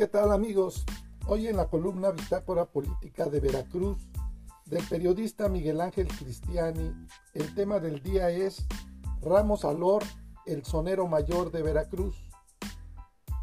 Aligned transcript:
¿Qué 0.00 0.08
tal 0.08 0.32
amigos? 0.32 0.86
Hoy 1.26 1.46
en 1.46 1.58
la 1.58 1.68
columna 1.68 2.10
Bitácora 2.10 2.64
Política 2.64 3.26
de 3.26 3.38
Veracruz 3.38 3.98
del 4.64 4.82
periodista 4.88 5.50
Miguel 5.50 5.78
Ángel 5.78 6.08
Cristiani, 6.08 6.90
el 7.34 7.54
tema 7.54 7.80
del 7.80 8.02
día 8.02 8.30
es 8.30 8.64
Ramos 9.20 9.66
Alor, 9.66 10.02
el 10.46 10.64
sonero 10.64 11.06
mayor 11.06 11.52
de 11.52 11.62
Veracruz. 11.62 12.16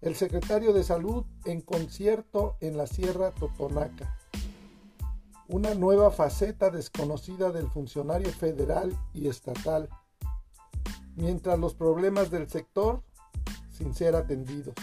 El 0.00 0.16
secretario 0.16 0.72
de 0.72 0.82
Salud 0.82 1.24
en 1.44 1.60
concierto 1.60 2.56
en 2.60 2.76
la 2.76 2.88
Sierra 2.88 3.30
Totonaca. 3.30 4.18
Una 5.46 5.74
nueva 5.74 6.10
faceta 6.10 6.70
desconocida 6.70 7.52
del 7.52 7.68
funcionario 7.68 8.32
federal 8.32 8.92
y 9.14 9.28
estatal, 9.28 9.88
mientras 11.14 11.60
los 11.60 11.74
problemas 11.74 12.28
del 12.32 12.50
sector 12.50 13.04
sin 13.70 13.94
ser 13.94 14.16
atendidos. 14.16 14.74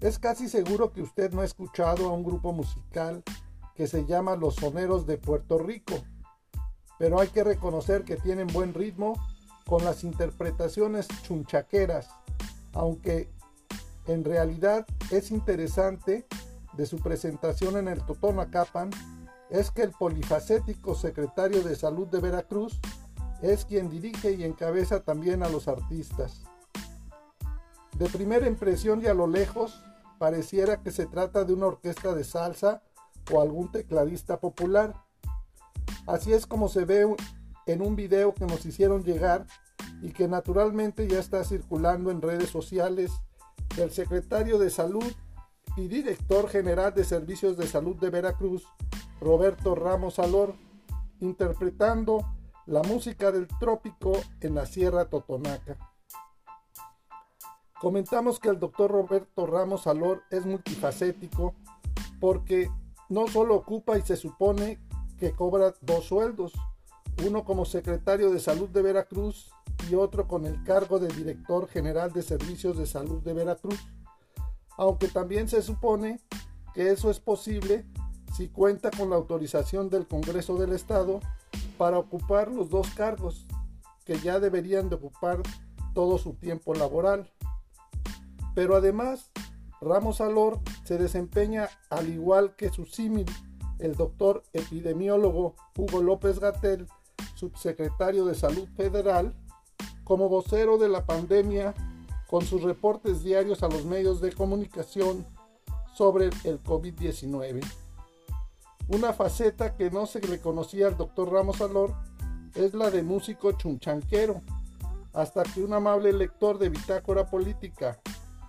Es 0.00 0.18
casi 0.20 0.48
seguro 0.48 0.92
que 0.92 1.02
usted 1.02 1.32
no 1.32 1.40
ha 1.40 1.44
escuchado 1.44 2.08
a 2.08 2.12
un 2.12 2.22
grupo 2.22 2.52
musical 2.52 3.24
que 3.74 3.88
se 3.88 4.06
llama 4.06 4.36
Los 4.36 4.54
Soneros 4.54 5.06
de 5.06 5.18
Puerto 5.18 5.58
Rico, 5.58 5.96
pero 6.98 7.20
hay 7.20 7.28
que 7.28 7.42
reconocer 7.42 8.04
que 8.04 8.16
tienen 8.16 8.46
buen 8.48 8.74
ritmo 8.74 9.14
con 9.66 9.84
las 9.84 10.04
interpretaciones 10.04 11.08
chunchaqueras, 11.22 12.08
aunque 12.74 13.28
en 14.06 14.24
realidad 14.24 14.86
es 15.10 15.32
interesante 15.32 16.26
de 16.74 16.86
su 16.86 16.98
presentación 16.98 17.76
en 17.76 17.88
el 17.88 18.04
Totonacapan 18.04 18.90
es 19.50 19.70
que 19.70 19.82
el 19.82 19.90
polifacético 19.90 20.94
secretario 20.94 21.62
de 21.62 21.74
Salud 21.74 22.06
de 22.06 22.20
Veracruz 22.20 22.78
es 23.42 23.64
quien 23.64 23.90
dirige 23.90 24.32
y 24.32 24.44
encabeza 24.44 25.00
también 25.00 25.42
a 25.42 25.48
los 25.48 25.68
artistas. 25.68 26.42
De 27.98 28.08
primera 28.08 28.46
impresión 28.46 29.02
y 29.02 29.06
a 29.06 29.14
lo 29.14 29.26
lejos, 29.26 29.82
pareciera 30.18 30.80
que 30.82 30.92
se 30.92 31.06
trata 31.06 31.44
de 31.44 31.52
una 31.52 31.66
orquesta 31.66 32.14
de 32.14 32.22
salsa 32.22 32.80
o 33.32 33.40
algún 33.40 33.72
tecladista 33.72 34.38
popular. 34.38 34.94
Así 36.06 36.32
es 36.32 36.46
como 36.46 36.68
se 36.68 36.84
ve 36.84 37.12
en 37.66 37.82
un 37.82 37.96
video 37.96 38.34
que 38.34 38.46
nos 38.46 38.64
hicieron 38.64 39.02
llegar 39.02 39.46
y 40.00 40.12
que 40.12 40.28
naturalmente 40.28 41.08
ya 41.08 41.18
está 41.18 41.42
circulando 41.42 42.12
en 42.12 42.22
redes 42.22 42.50
sociales 42.50 43.10
del 43.76 43.90
secretario 43.90 44.60
de 44.60 44.70
Salud 44.70 45.12
y 45.76 45.88
director 45.88 46.48
general 46.48 46.94
de 46.94 47.02
Servicios 47.02 47.56
de 47.56 47.66
Salud 47.66 47.96
de 47.96 48.10
Veracruz, 48.10 48.64
Roberto 49.20 49.74
Ramos 49.74 50.20
Alor, 50.20 50.54
interpretando 51.18 52.24
la 52.66 52.82
música 52.84 53.32
del 53.32 53.48
trópico 53.58 54.12
en 54.40 54.54
la 54.54 54.66
Sierra 54.66 55.06
Totonaca. 55.06 55.76
Comentamos 57.80 58.40
que 58.40 58.48
el 58.48 58.58
doctor 58.58 58.90
Roberto 58.90 59.46
Ramos 59.46 59.86
Alor 59.86 60.22
es 60.30 60.44
multifacético 60.44 61.54
porque 62.20 62.70
no 63.08 63.28
solo 63.28 63.54
ocupa 63.54 63.96
y 63.96 64.02
se 64.02 64.16
supone 64.16 64.80
que 65.18 65.32
cobra 65.32 65.74
dos 65.82 66.06
sueldos, 66.06 66.52
uno 67.24 67.44
como 67.44 67.64
secretario 67.64 68.30
de 68.30 68.40
salud 68.40 68.68
de 68.68 68.82
Veracruz 68.82 69.50
y 69.90 69.94
otro 69.94 70.26
con 70.26 70.44
el 70.46 70.62
cargo 70.64 70.98
de 70.98 71.08
director 71.08 71.68
general 71.68 72.12
de 72.12 72.22
servicios 72.22 72.76
de 72.76 72.86
salud 72.86 73.22
de 73.22 73.32
Veracruz, 73.32 73.78
aunque 74.76 75.08
también 75.08 75.48
se 75.48 75.62
supone 75.62 76.20
que 76.74 76.90
eso 76.90 77.10
es 77.10 77.20
posible 77.20 77.86
si 78.36 78.48
cuenta 78.48 78.90
con 78.90 79.10
la 79.10 79.16
autorización 79.16 79.88
del 79.88 80.06
Congreso 80.06 80.56
del 80.56 80.72
Estado 80.72 81.20
para 81.76 81.98
ocupar 81.98 82.50
los 82.50 82.70
dos 82.70 82.90
cargos 82.90 83.46
que 84.04 84.18
ya 84.18 84.40
deberían 84.40 84.88
de 84.88 84.96
ocupar 84.96 85.42
todo 85.94 86.18
su 86.18 86.34
tiempo 86.34 86.74
laboral. 86.74 87.30
Pero 88.58 88.74
además, 88.74 89.30
Ramos 89.80 90.20
Alor 90.20 90.58
se 90.82 90.98
desempeña 90.98 91.68
al 91.90 92.08
igual 92.08 92.56
que 92.56 92.70
su 92.70 92.86
símil, 92.86 93.24
el 93.78 93.94
doctor 93.94 94.42
epidemiólogo 94.52 95.54
Hugo 95.76 96.02
López 96.02 96.40
Gatel, 96.40 96.88
subsecretario 97.36 98.24
de 98.24 98.34
Salud 98.34 98.66
Federal, 98.76 99.32
como 100.02 100.28
vocero 100.28 100.76
de 100.76 100.88
la 100.88 101.06
pandemia 101.06 101.72
con 102.26 102.44
sus 102.44 102.64
reportes 102.64 103.22
diarios 103.22 103.62
a 103.62 103.68
los 103.68 103.84
medios 103.84 104.20
de 104.20 104.32
comunicación 104.32 105.24
sobre 105.94 106.24
el 106.42 106.60
COVID-19. 106.60 107.64
Una 108.88 109.12
faceta 109.12 109.76
que 109.76 109.92
no 109.92 110.04
se 110.06 110.18
le 110.18 110.40
conocía 110.40 110.88
al 110.88 110.96
doctor 110.96 111.30
Ramos 111.30 111.60
Alor 111.60 111.94
es 112.56 112.74
la 112.74 112.90
de 112.90 113.04
músico 113.04 113.52
chunchanquero, 113.52 114.42
hasta 115.12 115.44
que 115.44 115.62
un 115.62 115.74
amable 115.74 116.12
lector 116.12 116.58
de 116.58 116.70
Bitácora 116.70 117.30
Política 117.30 118.00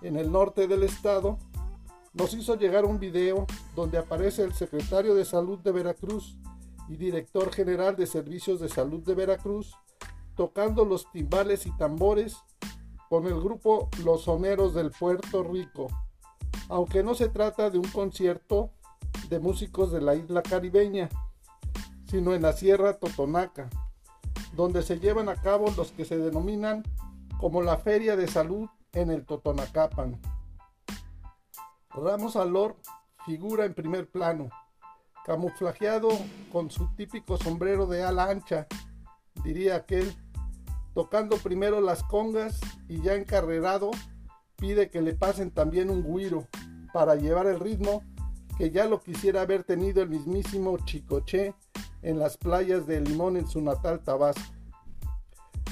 en 0.02 0.16
el 0.16 0.30
norte 0.32 0.66
del 0.66 0.82
estado, 0.82 1.38
nos 2.12 2.34
hizo 2.34 2.56
llegar 2.56 2.84
un 2.84 2.98
video 2.98 3.46
donde 3.76 3.98
aparece 3.98 4.42
el 4.42 4.52
secretario 4.52 5.14
de 5.14 5.24
Salud 5.24 5.58
de 5.60 5.72
Veracruz 5.72 6.36
y 6.88 6.96
director 6.96 7.52
general 7.52 7.94
de 7.96 8.06
Servicios 8.06 8.60
de 8.60 8.68
Salud 8.68 9.00
de 9.04 9.14
Veracruz 9.14 9.76
tocando 10.34 10.84
los 10.84 11.10
timbales 11.12 11.66
y 11.66 11.76
tambores 11.76 12.36
con 13.08 13.26
el 13.26 13.40
grupo 13.40 13.88
Los 14.04 14.22
Soneros 14.22 14.74
del 14.74 14.90
Puerto 14.90 15.44
Rico, 15.44 15.88
aunque 16.68 17.02
no 17.02 17.14
se 17.14 17.28
trata 17.28 17.70
de 17.70 17.78
un 17.78 17.88
concierto 17.88 18.70
de 19.28 19.38
músicos 19.38 19.92
de 19.92 20.00
la 20.00 20.14
isla 20.14 20.42
caribeña, 20.42 21.08
sino 22.06 22.34
en 22.34 22.42
la 22.42 22.52
Sierra 22.52 22.98
Totonaca, 22.98 23.68
donde 24.54 24.82
se 24.82 24.98
llevan 24.98 25.28
a 25.28 25.36
cabo 25.36 25.72
los 25.76 25.92
que 25.92 26.04
se 26.04 26.16
denominan 26.16 26.82
como 27.38 27.62
la 27.62 27.76
Feria 27.76 28.16
de 28.16 28.26
Salud 28.26 28.68
en 28.92 29.10
el 29.10 29.24
Totonacapan. 29.24 30.20
Ramos 31.90 32.36
Alor 32.36 32.76
figura 33.24 33.64
en 33.64 33.74
primer 33.74 34.08
plano, 34.08 34.48
camuflajeado 35.24 36.08
con 36.52 36.70
su 36.70 36.88
típico 36.94 37.36
sombrero 37.36 37.86
de 37.86 38.02
ala 38.02 38.30
ancha, 38.30 38.66
diría 39.44 39.76
aquel, 39.76 40.14
tocando 40.94 41.36
primero 41.36 41.80
las 41.80 42.02
congas 42.04 42.60
y 42.88 43.00
ya 43.02 43.14
encarrerado 43.14 43.90
pide 44.56 44.90
que 44.90 45.02
le 45.02 45.14
pasen 45.14 45.50
también 45.50 45.90
un 45.90 46.02
guiro 46.02 46.46
para 46.92 47.14
llevar 47.14 47.46
el 47.46 47.60
ritmo 47.60 48.02
que 48.58 48.70
ya 48.70 48.84
lo 48.84 49.00
quisiera 49.00 49.42
haber 49.42 49.64
tenido 49.64 50.02
el 50.02 50.10
mismísimo 50.10 50.76
Chicoche 50.84 51.54
en 52.02 52.18
las 52.18 52.36
playas 52.36 52.86
de 52.86 53.00
Limón 53.00 53.36
en 53.36 53.46
su 53.46 53.60
natal 53.60 54.00
Tabasco. 54.00 54.42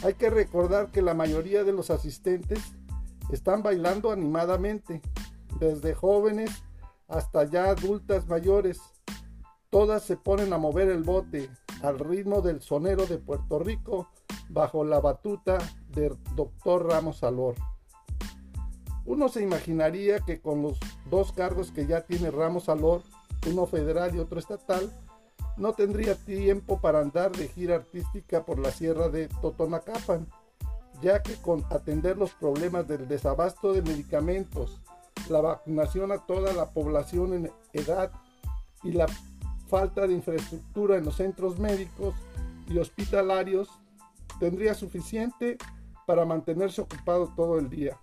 Hay 0.04 0.14
que 0.14 0.30
recordar 0.30 0.90
que 0.90 1.02
la 1.02 1.12
mayoría 1.12 1.64
de 1.64 1.72
los 1.72 1.90
asistentes 1.90 2.60
están 3.30 3.62
bailando 3.62 4.10
animadamente, 4.10 5.02
desde 5.58 5.94
jóvenes 5.94 6.50
hasta 7.08 7.44
ya 7.44 7.70
adultas 7.70 8.26
mayores. 8.28 8.80
Todas 9.70 10.02
se 10.02 10.16
ponen 10.16 10.52
a 10.52 10.58
mover 10.58 10.88
el 10.88 11.02
bote 11.02 11.50
al 11.82 11.98
ritmo 11.98 12.40
del 12.40 12.60
sonero 12.60 13.06
de 13.06 13.18
Puerto 13.18 13.58
Rico 13.58 14.08
bajo 14.48 14.84
la 14.84 15.00
batuta 15.00 15.58
del 15.90 16.16
doctor 16.34 16.86
Ramos 16.86 17.22
Alor. 17.22 17.54
Uno 19.04 19.28
se 19.28 19.42
imaginaría 19.42 20.20
que 20.20 20.40
con 20.40 20.62
los 20.62 20.78
dos 21.10 21.32
cargos 21.32 21.70
que 21.70 21.86
ya 21.86 22.02
tiene 22.02 22.30
Ramos 22.30 22.68
Alor, 22.68 23.02
uno 23.50 23.66
federal 23.66 24.14
y 24.14 24.18
otro 24.18 24.38
estatal, 24.38 24.90
no 25.56 25.72
tendría 25.72 26.14
tiempo 26.14 26.80
para 26.80 27.00
andar 27.00 27.32
de 27.32 27.48
gira 27.48 27.76
artística 27.76 28.44
por 28.44 28.58
la 28.58 28.70
sierra 28.70 29.08
de 29.08 29.28
Totonacapan 29.28 30.26
ya 31.00 31.22
que 31.22 31.34
con 31.36 31.64
atender 31.70 32.16
los 32.16 32.32
problemas 32.32 32.86
del 32.88 33.06
desabasto 33.06 33.72
de 33.72 33.82
medicamentos, 33.82 34.80
la 35.28 35.40
vacunación 35.40 36.12
a 36.12 36.18
toda 36.26 36.52
la 36.52 36.70
población 36.70 37.34
en 37.34 37.52
edad 37.72 38.10
y 38.82 38.92
la 38.92 39.06
falta 39.68 40.06
de 40.06 40.14
infraestructura 40.14 40.96
en 40.96 41.04
los 41.04 41.16
centros 41.16 41.58
médicos 41.58 42.14
y 42.68 42.78
hospitalarios, 42.78 43.68
tendría 44.40 44.74
suficiente 44.74 45.58
para 46.06 46.24
mantenerse 46.24 46.80
ocupado 46.80 47.32
todo 47.36 47.58
el 47.58 47.68
día. 47.68 47.98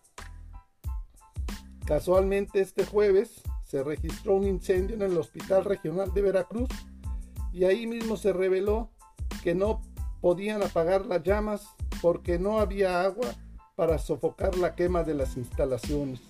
Casualmente 1.86 2.62
este 2.62 2.86
jueves 2.86 3.42
se 3.64 3.84
registró 3.84 4.36
un 4.36 4.48
incendio 4.48 4.96
en 4.96 5.02
el 5.02 5.18
Hospital 5.18 5.66
Regional 5.66 6.14
de 6.14 6.22
Veracruz 6.22 6.70
y 7.52 7.64
ahí 7.66 7.88
mismo 7.88 8.18
se 8.18 8.34
reveló 8.34 8.92
que 9.44 9.56
no 9.56 9.82
podían 10.22 10.64
apagar 10.64 11.06
las 11.06 11.24
llamas 11.24 11.68
porque 12.06 12.38
no 12.38 12.60
había 12.60 13.02
agua 13.02 13.34
para 13.76 13.98
sofocar 13.98 14.56
la 14.58 14.76
quema 14.76 15.02
de 15.02 15.16
las 15.16 15.38
instalaciones. 15.38 16.22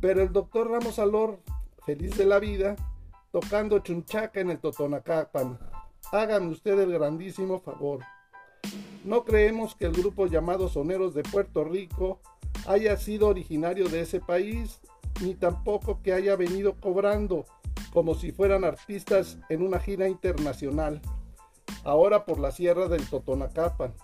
Pero 0.00 0.20
el 0.20 0.32
doctor 0.32 0.68
Ramos 0.68 0.98
Alor, 0.98 1.38
feliz 1.86 2.18
de 2.18 2.26
la 2.26 2.40
vida, 2.40 2.74
tocando 3.30 3.78
chunchaca 3.78 4.40
en 4.40 4.50
el 4.50 4.58
Totonacapan. 4.58 5.60
Háganme 6.10 6.50
usted 6.50 6.76
el 6.80 6.90
grandísimo 6.90 7.60
favor. 7.60 8.00
No 9.04 9.24
creemos 9.24 9.76
que 9.76 9.84
el 9.86 9.92
grupo 9.92 10.26
llamado 10.26 10.68
Soneros 10.68 11.14
de 11.14 11.22
Puerto 11.22 11.62
Rico 11.62 12.18
haya 12.66 12.96
sido 12.96 13.28
originario 13.28 13.88
de 13.88 14.00
ese 14.00 14.18
país, 14.18 14.80
ni 15.20 15.36
tampoco 15.36 16.02
que 16.02 16.14
haya 16.14 16.34
venido 16.34 16.74
cobrando 16.80 17.44
como 17.92 18.16
si 18.16 18.32
fueran 18.32 18.64
artistas 18.64 19.38
en 19.48 19.62
una 19.62 19.78
gira 19.78 20.08
internacional, 20.08 21.00
ahora 21.84 22.24
por 22.24 22.40
la 22.40 22.50
sierra 22.50 22.88
del 22.88 23.08
Totonacapan. 23.08 23.94